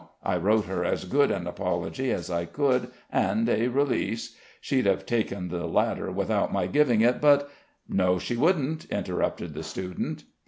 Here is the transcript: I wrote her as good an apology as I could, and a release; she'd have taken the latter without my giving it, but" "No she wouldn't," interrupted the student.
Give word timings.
I 0.23 0.35
wrote 0.37 0.65
her 0.65 0.83
as 0.83 1.05
good 1.05 1.29
an 1.29 1.45
apology 1.45 2.09
as 2.09 2.31
I 2.31 2.45
could, 2.45 2.87
and 3.11 3.47
a 3.47 3.67
release; 3.67 4.35
she'd 4.59 4.87
have 4.87 5.05
taken 5.05 5.49
the 5.49 5.67
latter 5.67 6.11
without 6.11 6.51
my 6.51 6.65
giving 6.65 7.01
it, 7.01 7.21
but" 7.21 7.51
"No 7.87 8.17
she 8.17 8.35
wouldn't," 8.35 8.85
interrupted 8.85 9.53
the 9.53 9.61
student. 9.61 10.23